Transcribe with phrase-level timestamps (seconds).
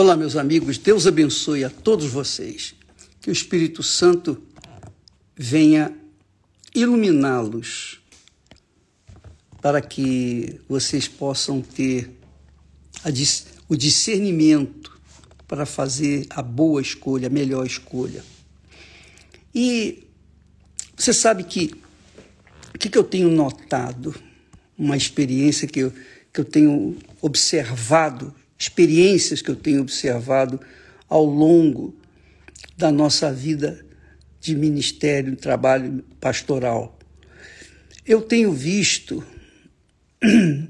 [0.00, 2.72] Olá, meus amigos, Deus abençoe a todos vocês.
[3.20, 4.40] Que o Espírito Santo
[5.36, 5.92] venha
[6.72, 7.98] iluminá-los
[9.60, 12.12] para que vocês possam ter
[13.68, 14.96] o discernimento
[15.48, 18.24] para fazer a boa escolha, a melhor escolha.
[19.52, 20.06] E
[20.96, 21.74] você sabe que
[22.72, 24.14] o que, que eu tenho notado,
[24.78, 25.92] uma experiência que eu,
[26.32, 30.60] que eu tenho observado, experiências que eu tenho observado
[31.08, 31.94] ao longo
[32.76, 33.84] da nossa vida
[34.40, 36.98] de ministério, trabalho pastoral.
[38.04, 39.24] Eu tenho visto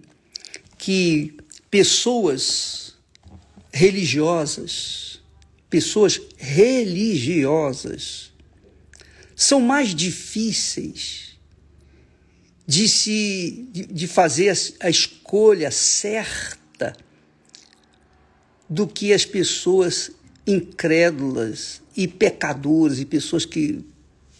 [0.77, 1.35] que
[1.71, 2.95] pessoas
[3.73, 5.21] religiosas,
[5.71, 8.33] pessoas religiosas,
[9.35, 11.39] são mais difíceis
[12.67, 16.95] de se de fazer a escolha certa
[18.69, 20.11] do que as pessoas
[20.47, 23.85] incrédulas e pecadores e pessoas que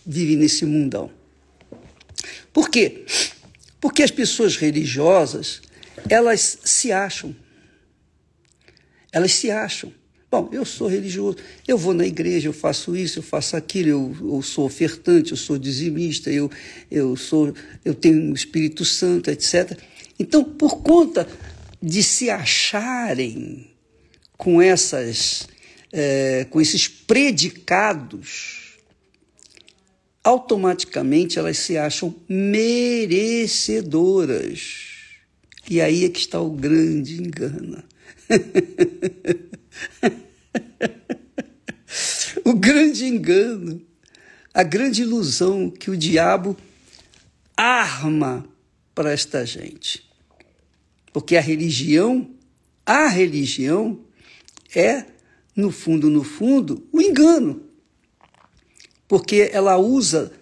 [0.05, 1.11] vivem nesse mundão.
[2.53, 3.05] Por quê?
[3.81, 5.61] Porque as pessoas religiosas,
[6.09, 7.35] elas se acham.
[9.13, 9.93] Elas se acham.
[10.31, 14.35] Bom, eu sou religioso, eu vou na igreja, eu faço isso, eu faço aquilo, eu,
[14.35, 16.51] eu sou ofertante, eu sou dizimista, eu,
[16.91, 19.79] eu, sou, eu tenho o Espírito Santo, etc.
[20.19, 21.27] Então, por conta
[21.83, 23.71] de se acharem
[24.39, 25.47] com essas,
[25.93, 28.79] é, com esses predicados,
[30.23, 34.87] automaticamente elas se acham merecedoras.
[35.69, 37.83] E aí é que está o grande engano.
[42.45, 43.83] o grande engano,
[44.55, 46.57] a grande ilusão que o diabo
[47.57, 48.47] arma
[48.95, 50.09] para esta gente.
[51.13, 52.31] Porque a religião,
[52.87, 54.07] a religião
[54.75, 55.05] é,
[55.55, 57.63] no fundo, no fundo, o engano.
[59.07, 60.33] Porque ela usa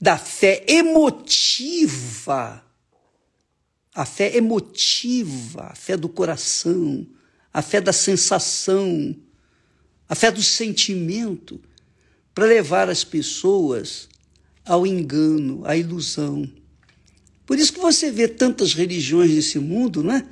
[0.00, 2.64] da fé emotiva,
[3.94, 7.06] a fé emotiva, a fé do coração,
[7.52, 9.14] a fé da sensação,
[10.08, 11.60] a fé do sentimento,
[12.34, 14.08] para levar as pessoas
[14.64, 16.50] ao engano, à ilusão.
[17.44, 20.26] Por isso que você vê tantas religiões nesse mundo, não é?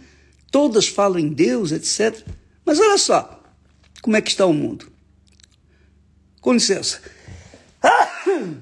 [0.50, 2.24] Todas falam em Deus, etc.
[2.68, 3.42] Mas olha só,
[4.02, 4.92] como é que está o mundo?
[6.38, 7.00] Com licença.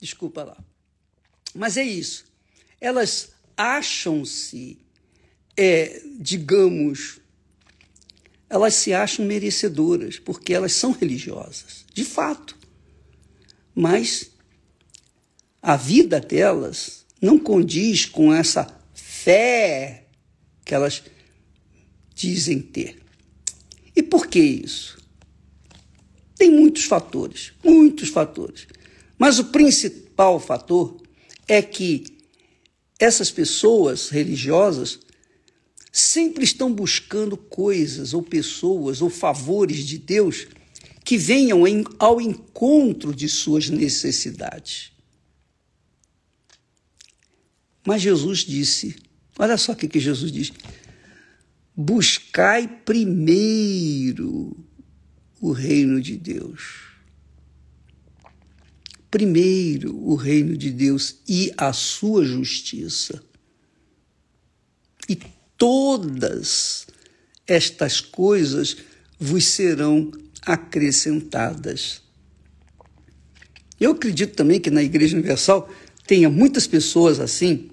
[0.00, 0.56] Desculpa lá.
[1.54, 2.24] Mas é isso.
[2.80, 4.84] Elas acham-se
[5.56, 7.20] é, digamos,
[8.50, 12.58] elas se acham merecedoras, porque elas são religiosas, de fato.
[13.72, 14.32] Mas
[15.62, 20.08] a vida delas não condiz com essa fé
[20.64, 21.13] que elas
[22.24, 22.96] dizem ter.
[23.94, 24.98] E por que isso?
[26.36, 28.66] Tem muitos fatores, muitos fatores.
[29.18, 31.00] Mas o principal fator
[31.46, 32.04] é que
[32.98, 34.98] essas pessoas religiosas
[35.92, 40.46] sempre estão buscando coisas ou pessoas ou favores de Deus
[41.04, 44.90] que venham em, ao encontro de suas necessidades.
[47.86, 48.96] Mas Jesus disse:
[49.38, 50.50] olha só o que, Jesus diz.
[51.76, 54.56] Buscai primeiro
[55.40, 56.94] o reino de Deus.
[59.10, 63.22] Primeiro o reino de Deus e a sua justiça.
[65.08, 65.18] E
[65.58, 66.86] todas
[67.46, 68.76] estas coisas
[69.18, 70.12] vos serão
[70.42, 72.02] acrescentadas.
[73.80, 75.68] Eu acredito também que na Igreja Universal
[76.06, 77.70] tenha muitas pessoas assim,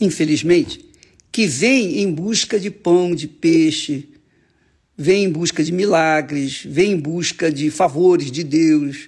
[0.00, 0.85] infelizmente,
[1.36, 4.08] que vêm em busca de pão, de peixe,
[4.96, 9.06] vêm em busca de milagres, vêm em busca de favores de Deus.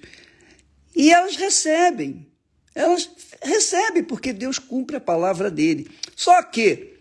[0.95, 2.27] E elas recebem.
[2.75, 3.09] Elas
[3.43, 5.89] recebem porque Deus cumpre a palavra dele.
[6.15, 6.97] Só que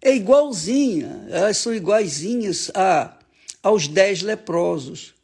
[0.00, 3.18] é igualzinha, elas são iguaizinhas a,
[3.60, 5.14] aos dez leprosos.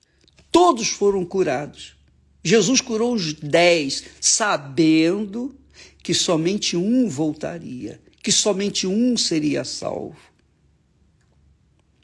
[0.51, 1.95] Todos foram curados.
[2.43, 5.55] Jesus curou os dez, sabendo
[6.03, 10.17] que somente um voltaria, que somente um seria salvo.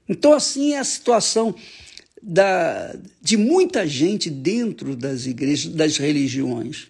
[0.08, 1.52] Então, assim é a situação
[2.22, 6.86] da, de muita gente dentro das igrejas, das religiões.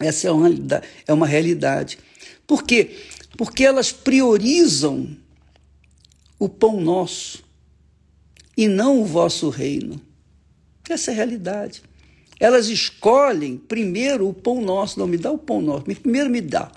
[0.00, 0.48] Essa é uma,
[1.06, 1.98] é uma realidade.
[2.44, 2.96] Por quê?
[3.38, 5.16] porque elas priorizam
[6.40, 7.44] o pão nosso
[8.56, 10.00] e não o vosso reino.
[10.88, 11.82] Essa é a realidade.
[12.40, 16.72] Elas escolhem primeiro o pão nosso, não me dá o pão nosso, primeiro me dá.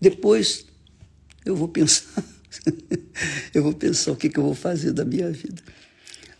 [0.00, 0.66] Depois
[1.44, 2.24] eu vou pensar
[3.54, 5.62] eu vou pensar o que, que eu vou fazer da minha vida.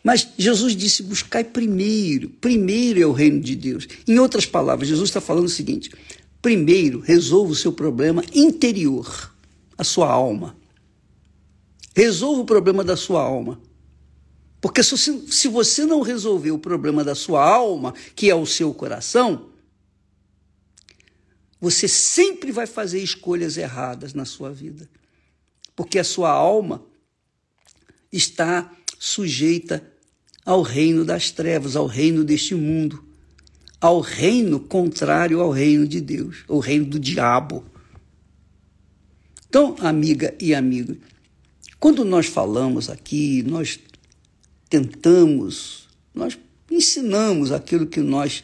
[0.03, 3.87] Mas Jesus disse: buscai primeiro, primeiro é o reino de Deus.
[4.07, 5.91] Em outras palavras, Jesus está falando o seguinte:
[6.41, 9.33] primeiro resolva o seu problema interior,
[9.77, 10.57] a sua alma.
[11.95, 13.61] Resolva o problema da sua alma.
[14.61, 18.73] Porque se, se você não resolver o problema da sua alma, que é o seu
[18.75, 19.48] coração,
[21.61, 24.89] você sempre vai fazer escolhas erradas na sua vida.
[25.75, 26.85] Porque a sua alma
[28.13, 29.85] está sujeita
[30.45, 33.05] ao reino das trevas, ao reino deste mundo,
[33.81, 37.65] ao reino contrário ao reino de Deus, o reino do diabo.
[39.49, 40.97] Então, amiga e amigo,
[41.79, 43.79] quando nós falamos aqui, nós
[44.69, 46.39] tentamos, nós
[46.71, 48.43] ensinamos aquilo que nós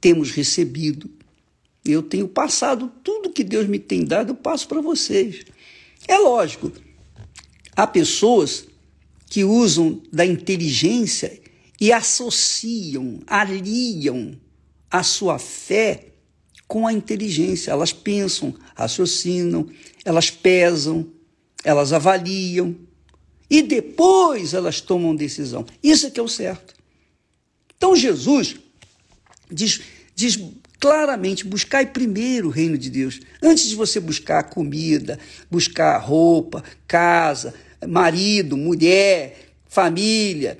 [0.00, 1.10] temos recebido.
[1.84, 5.44] Eu tenho passado tudo que Deus me tem dado, eu passo para vocês.
[6.06, 6.72] É lógico,
[7.74, 8.66] há pessoas
[9.28, 11.40] que usam da inteligência
[11.80, 14.32] e associam, aliam
[14.90, 16.08] a sua fé
[16.66, 17.70] com a inteligência.
[17.70, 19.68] Elas pensam, raciocinam,
[20.04, 21.10] elas pesam,
[21.64, 22.76] elas avaliam
[23.48, 25.64] e depois elas tomam decisão.
[25.82, 26.74] Isso é que é o certo.
[27.76, 28.56] Então Jesus
[29.50, 29.80] diz,
[30.14, 30.38] diz
[30.80, 33.20] claramente: buscai primeiro o reino de Deus.
[33.42, 35.18] Antes de você buscar comida,
[35.50, 37.54] buscar roupa, casa,
[37.86, 40.58] marido, mulher, família,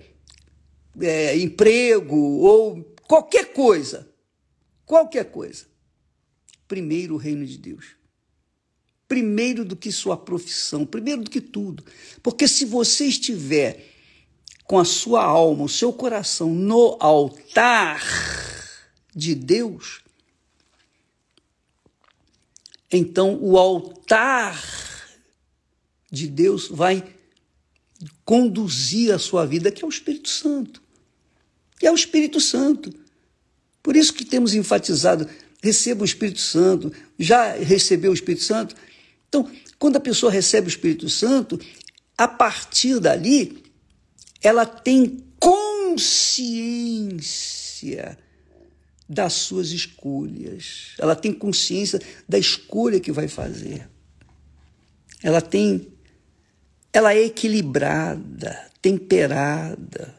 [1.01, 4.09] é, emprego ou qualquer coisa.
[4.85, 5.65] Qualquer coisa.
[6.69, 8.01] Primeiro o reino de Deus
[9.11, 11.85] primeiro do que sua profissão, primeiro do que tudo.
[12.23, 13.85] Porque se você estiver
[14.63, 18.01] com a sua alma, o seu coração no altar
[19.13, 20.01] de Deus,
[22.91, 24.61] então o altar
[26.11, 27.05] de Deus vai
[28.25, 30.83] conduzir a sua vida, que é o Espírito Santo.
[31.81, 32.93] E é o Espírito Santo.
[33.83, 35.29] Por isso que temos enfatizado:
[35.63, 36.93] receba o Espírito Santo.
[37.19, 38.75] Já recebeu o Espírito Santo?
[39.29, 41.61] Então, quando a pessoa recebe o Espírito Santo,
[42.19, 43.63] a partir dali,
[44.43, 46.11] ela tem consciência
[49.13, 50.93] das suas escolhas.
[50.97, 53.91] Ela tem consciência da escolha que vai fazer.
[55.21, 55.89] Ela tem
[56.93, 60.15] ela é equilibrada, temperada.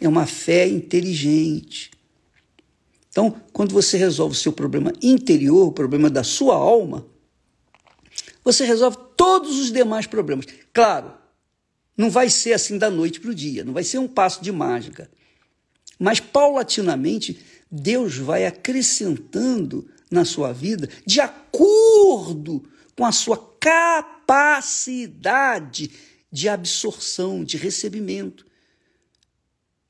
[0.00, 1.90] É uma fé inteligente.
[3.10, 7.06] Então, quando você resolve o seu problema interior, o problema da sua alma,
[8.44, 10.46] você resolve todos os demais problemas.
[10.72, 11.12] Claro,
[11.96, 14.50] não vai ser assim da noite para o dia, não vai ser um passo de
[14.50, 15.08] mágica.
[15.98, 22.64] Mas paulatinamente, Deus vai acrescentando na sua vida de acordo
[22.96, 25.90] com a sua capacidade
[26.30, 28.46] de absorção, de recebimento.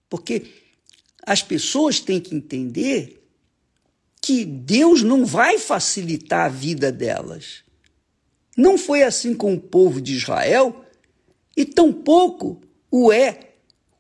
[0.08, 0.46] Porque
[1.26, 3.22] as pessoas têm que entender
[4.20, 7.64] que Deus não vai facilitar a vida delas.
[8.56, 10.84] Não foi assim com o povo de Israel
[11.56, 12.60] e tampouco
[12.90, 13.54] o é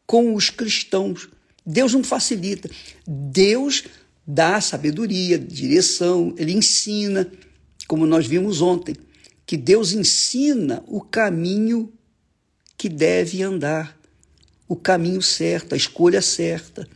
[0.06, 1.28] com os cristãos.
[1.64, 2.68] Deus não facilita.
[3.06, 3.84] Deus
[4.26, 7.30] dá sabedoria, direção, ele ensina,
[7.86, 8.96] como nós vimos ontem,
[9.46, 11.92] que Deus ensina o caminho
[12.76, 13.98] que deve andar,
[14.68, 16.88] o caminho certo, a escolha certa.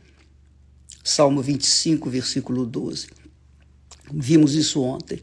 [1.04, 3.08] Salmo 25, versículo 12.
[4.12, 5.22] Vimos isso ontem.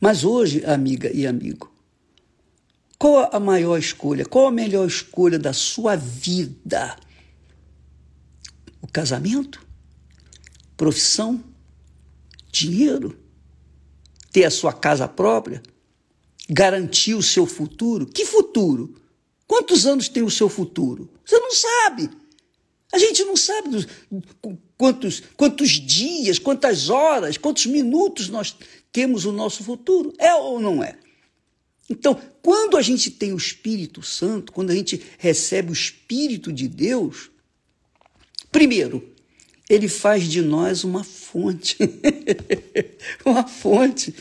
[0.00, 1.72] Mas hoje, amiga e amigo,
[2.98, 4.24] qual a maior escolha?
[4.24, 6.96] Qual a melhor escolha da sua vida?
[8.80, 9.64] O casamento?
[10.76, 11.42] Profissão?
[12.50, 13.18] Dinheiro?
[14.32, 15.62] Ter a sua casa própria?
[16.48, 18.06] Garantir o seu futuro?
[18.06, 18.94] Que futuro?
[19.46, 21.10] Quantos anos tem o seu futuro?
[21.24, 22.10] Você não sabe.
[22.92, 23.86] A gente não sabe dos,
[24.76, 28.56] quantos, quantos dias, quantas horas, quantos minutos nós
[28.92, 30.12] temos o nosso futuro.
[30.18, 30.98] É ou não é?
[31.88, 36.68] Então, quando a gente tem o Espírito Santo, quando a gente recebe o Espírito de
[36.68, 37.29] Deus,
[38.50, 39.14] primeiro,
[39.68, 41.76] ele faz de nós uma fonte.
[43.24, 44.14] uma fonte.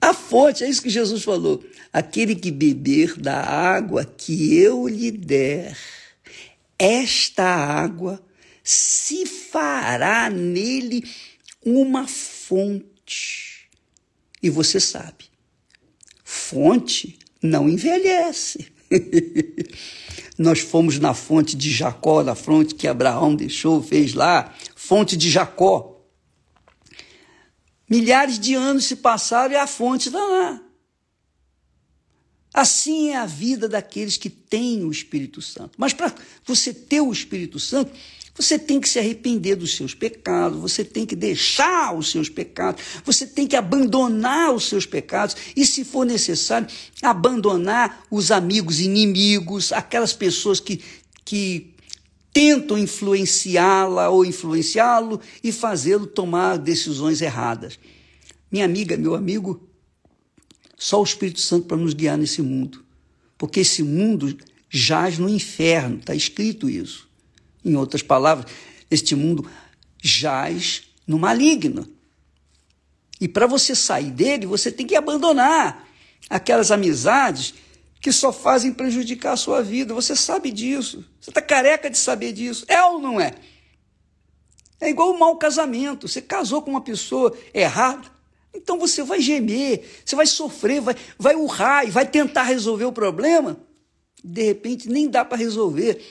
[0.00, 1.64] A fonte, é isso que Jesus falou.
[1.92, 5.76] Aquele que beber da água que eu lhe der,
[6.78, 8.22] esta água
[8.62, 11.04] se fará nele
[11.64, 13.60] uma fonte
[14.42, 15.24] e você sabe,
[16.24, 18.66] fonte não envelhece.
[20.40, 25.28] Nós fomos na fonte de Jacó, na fonte que Abraão deixou, fez lá, fonte de
[25.28, 26.00] Jacó.
[27.86, 30.62] Milhares de anos se passaram e a fonte está lá.
[32.54, 35.72] Assim é a vida daqueles que têm o Espírito Santo.
[35.76, 36.10] Mas para
[36.46, 37.92] você ter o Espírito Santo,
[38.40, 42.82] você tem que se arrepender dos seus pecados, você tem que deixar os seus pecados,
[43.04, 46.66] você tem que abandonar os seus pecados e, se for necessário,
[47.02, 50.80] abandonar os amigos inimigos, aquelas pessoas que,
[51.22, 51.74] que
[52.32, 57.78] tentam influenciá-la ou influenciá-lo e fazê-lo tomar decisões erradas.
[58.50, 59.68] Minha amiga, meu amigo,
[60.78, 62.82] só o Espírito Santo para nos guiar nesse mundo.
[63.36, 64.34] Porque esse mundo
[64.70, 67.09] jaz no inferno, está escrito isso.
[67.64, 68.50] Em outras palavras,
[68.90, 69.48] este mundo
[70.02, 71.86] jaz no maligno.
[73.20, 75.86] E para você sair dele, você tem que abandonar
[76.28, 77.54] aquelas amizades
[78.00, 79.92] que só fazem prejudicar a sua vida.
[79.92, 81.04] Você sabe disso.
[81.20, 82.64] Você está careca de saber disso.
[82.66, 83.34] É ou não é?
[84.80, 86.08] É igual um mau casamento.
[86.08, 88.10] Você casou com uma pessoa errada,
[88.54, 92.92] então você vai gemer, você vai sofrer, vai, vai urrar e vai tentar resolver o
[92.92, 93.60] problema.
[94.24, 96.02] De repente nem dá para resolver.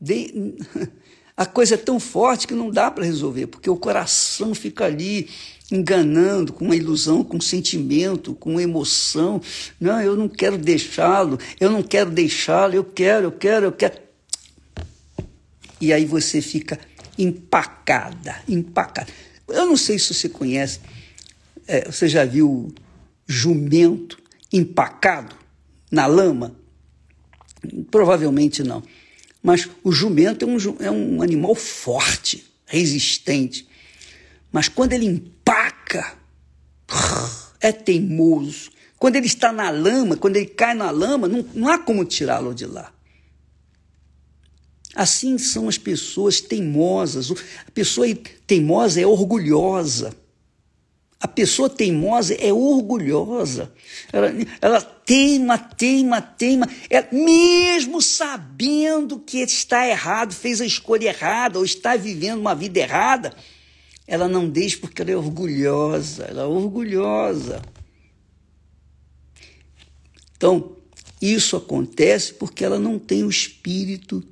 [0.00, 0.54] De...
[1.36, 5.26] A coisa é tão forte que não dá para resolver, porque o coração fica ali
[5.72, 9.40] enganando com uma ilusão, com um sentimento, com uma emoção.
[9.80, 13.94] Não, eu não quero deixá-lo, eu não quero deixá-lo, eu quero, eu quero, eu quero.
[15.80, 16.78] E aí você fica
[17.16, 19.10] empacada, empacada.
[19.48, 20.80] Eu não sei se você conhece
[21.70, 22.74] é, você já viu
[23.28, 24.18] jumento
[24.52, 25.36] empacado
[25.88, 26.56] na lama?
[27.92, 28.82] Provavelmente não.
[29.42, 33.66] Mas o jumento é um, é um animal forte, resistente.
[34.52, 36.14] Mas quando ele empaca,
[37.60, 38.70] é teimoso.
[38.98, 42.54] Quando ele está na lama, quando ele cai na lama, não, não há como tirá-lo
[42.54, 42.92] de lá.
[44.94, 47.30] Assim são as pessoas teimosas.
[47.66, 48.06] A pessoa
[48.46, 50.14] teimosa é orgulhosa.
[51.20, 53.70] A pessoa teimosa é orgulhosa.
[54.10, 56.66] Ela, ela teima, teima, teima.
[56.88, 62.80] É, mesmo sabendo que está errado, fez a escolha errada ou está vivendo uma vida
[62.80, 63.36] errada,
[64.06, 66.24] ela não deixa porque ela é orgulhosa.
[66.24, 67.60] Ela é orgulhosa.
[70.34, 70.74] Então,
[71.20, 74.26] isso acontece porque ela não tem o espírito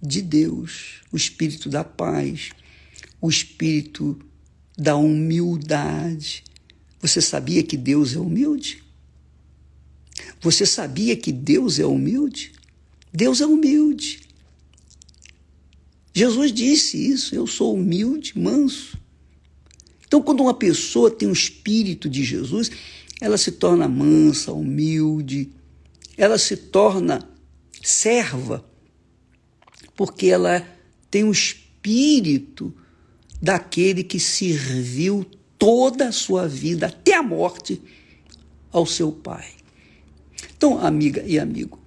[0.00, 2.52] de Deus, o espírito da paz,
[3.20, 4.18] o espírito
[4.82, 6.42] da humildade.
[7.00, 8.82] Você sabia que Deus é humilde?
[10.40, 12.52] Você sabia que Deus é humilde?
[13.12, 14.20] Deus é humilde.
[16.12, 18.98] Jesus disse isso: eu sou humilde, manso.
[20.04, 22.70] Então, quando uma pessoa tem o espírito de Jesus,
[23.20, 25.50] ela se torna mansa, humilde,
[26.16, 27.26] ela se torna
[27.82, 28.64] serva,
[29.96, 30.66] porque ela
[31.08, 32.74] tem o espírito
[33.42, 35.26] daquele que serviu
[35.58, 37.82] toda a sua vida, até a morte,
[38.70, 39.46] ao seu pai.
[40.56, 41.80] Então, amiga e amigo,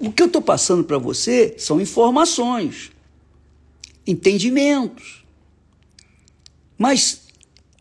[0.00, 2.92] o que eu estou passando para você são informações,
[4.06, 5.24] entendimentos.
[6.76, 7.22] Mas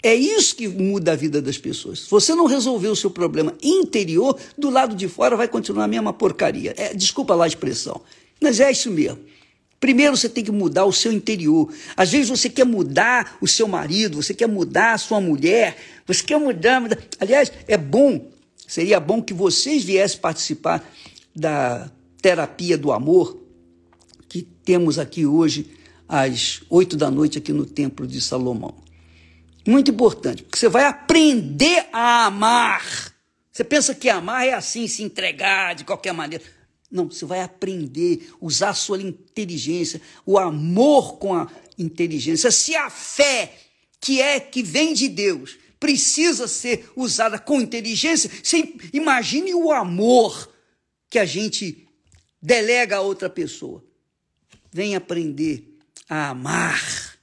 [0.01, 1.99] é isso que muda a vida das pessoas.
[1.99, 5.87] Se você não resolver o seu problema interior, do lado de fora vai continuar a
[5.87, 6.73] mesma porcaria.
[6.75, 8.01] É, desculpa lá a expressão,
[8.41, 9.19] mas é isso mesmo.
[9.79, 11.71] Primeiro você tem que mudar o seu interior.
[11.95, 16.23] Às vezes você quer mudar o seu marido, você quer mudar a sua mulher, você
[16.23, 16.81] quer mudar.
[16.81, 16.97] mudar.
[17.19, 18.29] Aliás, é bom,
[18.67, 20.83] seria bom que vocês viessem participar
[21.35, 21.91] da
[22.21, 23.39] terapia do amor
[24.27, 25.71] que temos aqui hoje
[26.09, 28.75] às oito da noite aqui no Templo de Salomão.
[29.65, 33.13] Muito importante, porque você vai aprender a amar.
[33.51, 36.43] Você pensa que amar é assim, se entregar de qualquer maneira.
[36.89, 42.49] Não, você vai aprender, usar a sua inteligência, o amor com a inteligência.
[42.49, 43.53] Se a fé
[43.99, 50.49] que é que vem de Deus precisa ser usada com inteligência, você imagine o amor
[51.09, 51.87] que a gente
[52.41, 53.83] delega a outra pessoa.
[54.71, 55.77] Vem aprender
[56.09, 57.17] a amar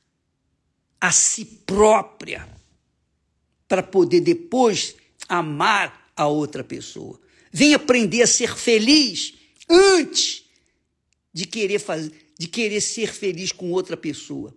[1.00, 2.48] a si própria
[3.66, 4.94] para poder depois
[5.28, 7.20] amar a outra pessoa.
[7.52, 9.34] Vem aprender a ser feliz
[9.68, 10.44] antes
[11.32, 14.54] de querer fazer, de querer ser feliz com outra pessoa.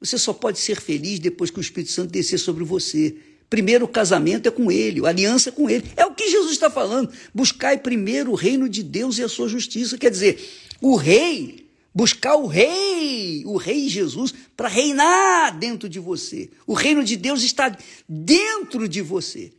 [0.00, 3.16] Você só pode ser feliz depois que o Espírito Santo descer sobre você.
[3.50, 5.90] Primeiro o casamento é com ele, a aliança é com ele.
[5.96, 7.12] É o que Jesus está falando.
[7.34, 9.98] Buscai primeiro o reino de Deus e a sua justiça.
[9.98, 10.38] Quer dizer,
[10.80, 16.50] o rei, buscar o rei, o rei Jesus, para reinar dentro de você.
[16.66, 17.76] O reino de Deus está
[18.08, 19.50] dentro de você.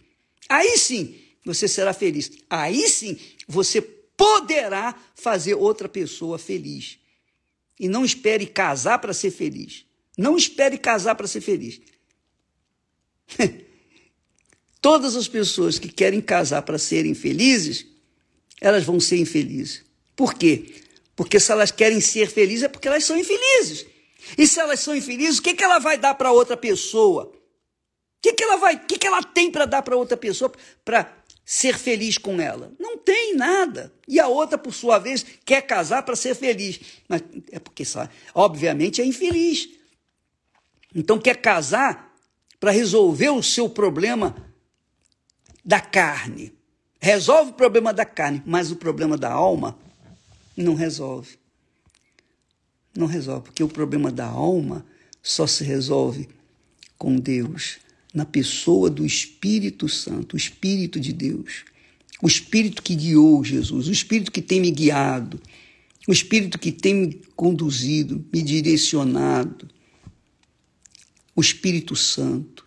[0.47, 2.31] Aí sim você será feliz.
[2.49, 3.17] Aí sim
[3.47, 3.81] você
[4.19, 6.99] poderá fazer outra pessoa feliz.
[7.79, 9.85] E não espere casar para ser feliz.
[10.17, 11.79] Não espere casar para ser feliz.
[14.81, 17.85] Todas as pessoas que querem casar para serem felizes,
[18.59, 19.85] elas vão ser infelizes.
[20.17, 20.65] Por quê?
[21.15, 23.85] Porque se elas querem ser felizes é porque elas são infelizes.
[24.37, 27.23] E se elas são infelizes, o que, que ela vai dar para outra pessoa?
[27.23, 30.51] O que, que ela vai, o que, que ela tem para dar para outra pessoa
[30.83, 31.09] para
[31.49, 32.71] ser feliz com ela?
[32.77, 33.91] Não tem nada.
[34.07, 36.79] E a outra, por sua vez, quer casar para ser feliz.
[37.07, 37.81] Mas é porque,
[38.35, 39.67] obviamente, é infeliz.
[40.93, 42.13] Então quer casar
[42.59, 44.35] para resolver o seu problema
[45.65, 46.53] da carne.
[47.01, 49.75] Resolve o problema da carne, mas o problema da alma
[50.55, 51.39] não resolve.
[52.95, 54.85] Não resolve, porque o problema da alma
[55.23, 56.29] só se resolve
[56.95, 57.79] com Deus,
[58.13, 61.65] na pessoa do Espírito Santo, o Espírito de Deus.
[62.21, 65.39] O Espírito que guiou Jesus, o Espírito que tem me guiado,
[66.07, 69.69] o Espírito que tem me conduzido, me direcionado.
[71.35, 72.65] O Espírito Santo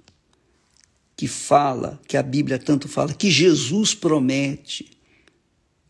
[1.16, 4.90] que fala, que a Bíblia tanto fala, que Jesus promete,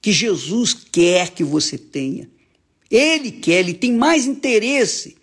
[0.01, 2.29] que Jesus quer que você tenha.
[2.91, 5.17] Ele quer, ele tem mais interesse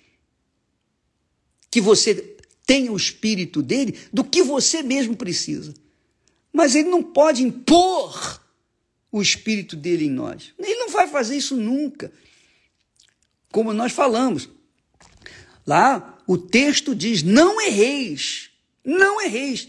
[1.69, 2.28] que você
[2.69, 5.73] tenha o espírito dele do que você mesmo precisa.
[6.53, 8.39] Mas ele não pode impor
[9.11, 10.53] o espírito dele em nós.
[10.59, 12.11] Ele não vai fazer isso nunca.
[13.51, 14.47] Como nós falamos.
[15.65, 18.51] Lá o texto diz: não erreis,
[18.85, 19.67] não erreis.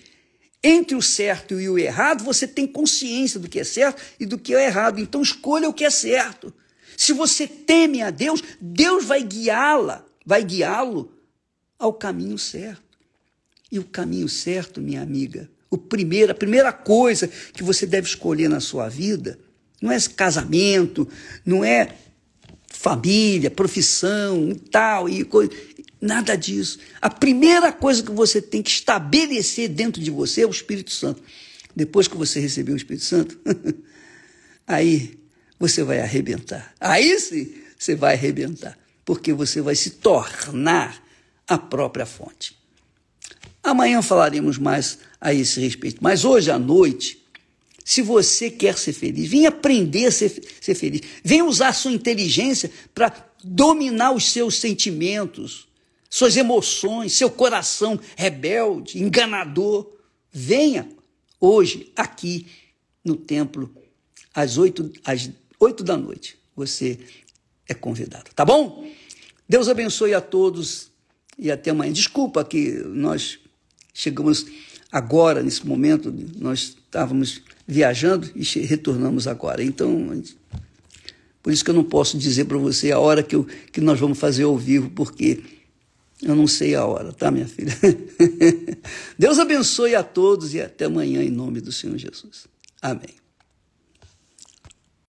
[0.63, 4.37] Entre o certo e o errado, você tem consciência do que é certo e do
[4.37, 5.01] que é errado.
[5.01, 6.53] Então escolha o que é certo.
[6.99, 11.11] Se você teme a Deus, Deus vai guiá-la, vai guiá-lo
[11.79, 12.90] ao caminho certo.
[13.71, 18.49] E o caminho certo, minha amiga, o primeiro, a primeira coisa que você deve escolher
[18.49, 19.39] na sua vida
[19.81, 21.09] não é casamento,
[21.45, 21.95] não é
[22.69, 25.51] família, profissão tal, e coisa.
[26.01, 26.79] Nada disso.
[27.01, 31.23] A primeira coisa que você tem que estabelecer dentro de você é o Espírito Santo.
[31.75, 33.39] Depois que você receber o Espírito Santo,
[34.67, 35.19] aí
[35.59, 36.75] você vai arrebentar.
[36.81, 41.03] Aí sim você vai arrebentar, porque você vai se tornar
[41.47, 42.60] a própria fonte.
[43.63, 45.99] Amanhã falaremos mais a esse respeito.
[46.01, 47.23] Mas hoje à noite,
[47.85, 51.03] se você quer ser feliz, vem aprender a ser, ser feliz.
[51.23, 55.71] Vem usar sua inteligência para dominar os seus sentimentos
[56.11, 59.89] suas emoções, seu coração rebelde, enganador.
[60.33, 60.89] Venha
[61.41, 62.47] hoje aqui
[63.05, 63.73] no templo
[64.35, 65.31] às oito, às
[65.85, 66.37] da noite.
[66.57, 66.99] Você
[67.69, 68.91] é convidado, tá bom?
[69.49, 70.91] Deus abençoe a todos
[71.39, 71.93] e até amanhã.
[71.93, 73.39] Desculpa que nós
[73.93, 74.47] chegamos
[74.91, 79.63] agora, nesse momento, nós estávamos viajando e retornamos agora.
[79.63, 80.13] Então,
[81.43, 83.99] por isso que eu não posso dizer para você a hora que, eu, que nós
[83.99, 85.41] vamos fazer ao vivo, porque
[86.23, 87.73] eu não sei a hora, tá, minha filha?
[89.19, 92.47] Deus abençoe a todos e até amanhã, em nome do Senhor Jesus.
[92.83, 93.21] Amém.